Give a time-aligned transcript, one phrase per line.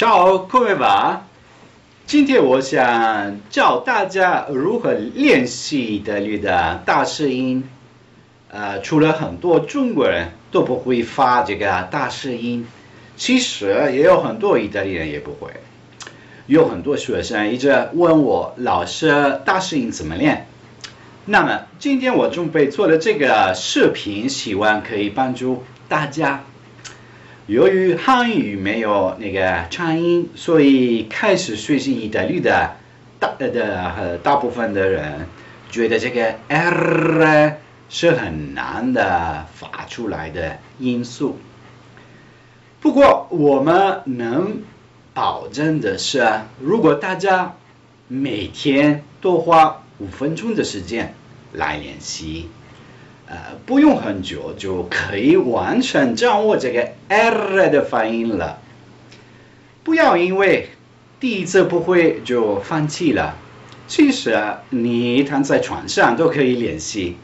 [0.00, 1.18] Ciao, come va?
[2.06, 7.68] 今天我想教大家如何练习意大利的大舌音。
[8.48, 12.66] 呃，除了很多中国人都不会发这个大舌音，
[13.18, 15.50] 其实也有很多意大利人也不会。
[16.46, 20.46] 有很多学生一直问我，老师大舌音怎么练？
[21.26, 26.42] 那么今天我准备做的这个视频，希望可以帮助大家。
[27.50, 32.76] 由于汉语没有那个颤音，所以开始学习意大利的
[33.18, 35.26] 大的大部分的人
[35.68, 41.40] 觉得这个 r 是很难的发出来的音素。
[42.80, 44.62] 不过我们能
[45.12, 46.24] 保证的是，
[46.60, 47.56] 如果大家
[48.06, 51.14] 每天多花五分钟的时间
[51.52, 52.48] 来练习，
[53.30, 58.58] 呃，不用很久就可以完全掌握这个 R 的发音了。
[59.84, 60.70] 不要因为
[61.20, 63.36] 第一次不会就放弃了。
[63.86, 64.36] 其实
[64.70, 67.18] 你躺在床上都可以练习，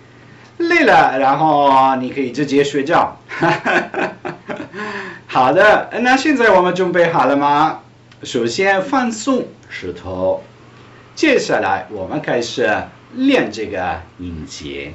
[0.59, 3.19] 累了然后你可以直接睡觉。
[5.27, 7.81] 好的，那现在我们准备好了吗？
[8.23, 10.45] 首先放松舌头，
[11.17, 12.73] 接下来我们开始
[13.13, 14.95] 练这个音节，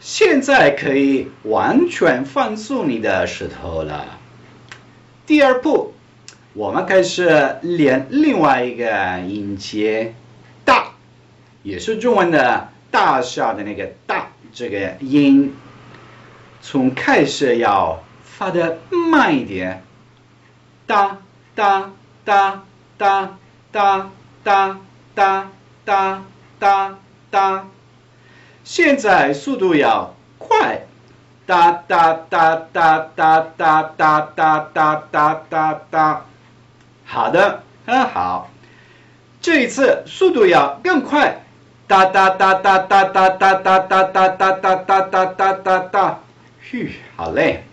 [0.00, 4.18] 现在可以完全放松你的舌头了。
[5.26, 5.94] 第二步，
[6.54, 10.14] 我们开始练另外一个音节，
[10.64, 10.92] 大，
[11.62, 15.54] 也是中文的大小的那个大这个音，
[16.60, 19.84] 从开始要发的慢一点，
[20.86, 21.18] 哒
[21.54, 21.92] 哒
[22.24, 22.64] 哒。
[23.00, 23.38] 哒
[23.72, 24.10] 哒
[24.42, 24.78] 哒
[25.14, 25.50] 哒
[25.84, 26.22] 哒
[26.58, 26.98] 哒
[27.30, 27.66] 哒，
[28.70, 30.82] 现在速度要快，
[31.44, 36.24] 哒哒哒哒哒哒哒哒哒哒哒哒，
[37.04, 38.48] 好的，很好，
[39.40, 41.42] 这一次速度要更快，
[41.88, 46.20] 哒哒哒哒哒哒哒哒哒哒哒哒哒哒哒哒，
[46.62, 47.64] 嘘，好嘞，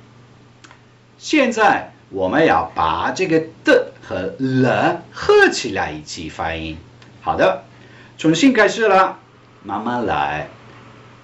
[1.19, 1.91] 现在。
[2.09, 6.75] 我们要把这个的和了合起来一起发音。
[7.21, 7.65] 好的，
[8.17, 9.19] 重新开始了，
[9.61, 10.47] 慢慢来。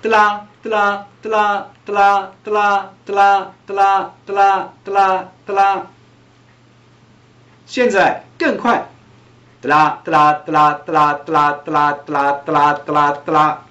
[0.04, 5.88] 哒啦哒啦哒啦哒啦哒啦哒啦哒啦哒啦哒啦哒啦。
[7.66, 8.90] 现在更快。
[9.62, 13.62] 哒啦哒啦哒啦哒啦哒啦哒啦哒啦哒啦哒啦哒啦。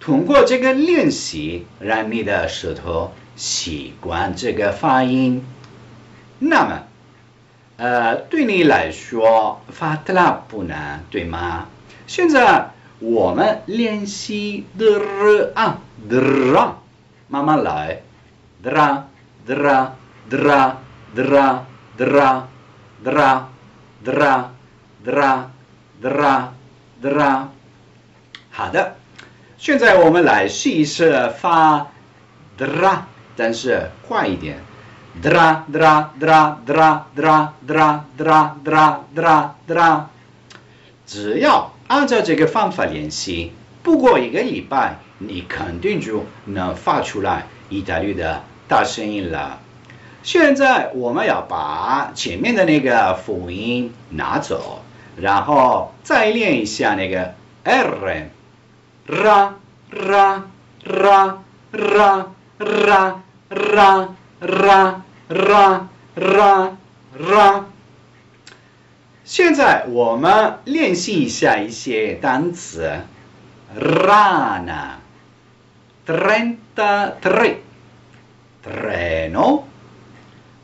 [0.00, 3.12] 通过这个练习，让你的舌头。
[3.36, 5.44] 习惯这个发音，
[6.38, 6.82] 那么，
[7.76, 11.66] 呃，对你来说发的啦不难，对吗？
[12.06, 12.70] 现在
[13.02, 16.76] 我们练习的啊的啊，
[17.26, 18.02] 慢慢来，
[18.62, 19.08] 的啦
[19.44, 19.96] 的啦
[20.30, 20.78] 的啦
[21.12, 21.66] 的啦
[21.98, 22.48] 的啦
[23.04, 23.48] 的啦
[24.04, 24.52] 的啦
[25.02, 25.50] 的啦
[26.00, 26.52] 的啦
[27.02, 27.48] 的啦，
[28.52, 28.94] 好的，
[29.58, 31.88] 现在我们来试一试发
[32.56, 33.08] 的啦。
[33.34, 34.60] 但是快一点，
[35.20, 40.10] 哒啦哒啦哒啦哒啦哒啦哒啦哒啦哒啦哒啦，
[41.04, 49.60] 只要按照这个方法练习，不过一个礼拜，你肯定就能发出来意大利的大声音了。
[50.22, 54.80] 现在我们要把前面的那个辅音拿走，
[55.16, 58.30] 然后再练一下那个 r，
[59.06, 59.56] 啦
[59.90, 60.44] 啦
[60.84, 61.42] 啦
[61.72, 63.22] 啦啦。
[63.52, 64.08] ra
[64.40, 65.86] ra ra
[66.16, 66.70] ra
[67.18, 67.64] ra。
[69.24, 73.02] 现在我们练习一下一些单词
[73.78, 74.96] ：rana、
[76.04, 77.56] trenta tre、
[78.64, 79.62] treno、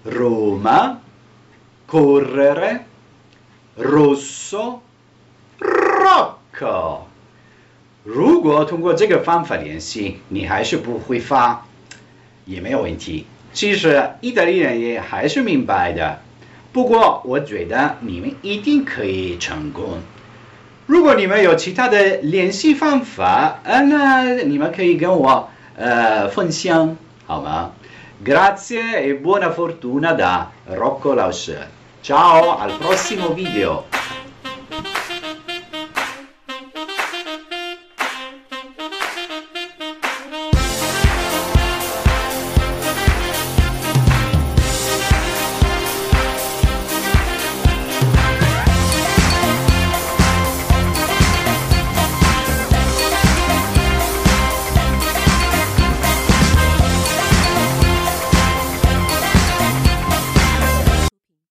[0.05, 0.97] Roma、
[1.89, 2.81] correre、
[3.79, 4.81] rosso、
[5.61, 7.03] rocco。
[8.03, 11.65] 如果通过这个方法练习，你还是不会发。
[12.45, 13.27] 也没有问题。
[13.53, 16.21] 其实意大利人也还是明白的。
[16.78, 20.00] 不过我觉得你们一定可以成功。
[20.86, 27.72] 如果你们有其他的练习方法，呃，那你们可以跟我呃分享，好吗？
[28.24, 31.68] Grazie e buona fortuna da Rocco Lauscher.
[32.02, 33.84] Ciao, al prossimo video.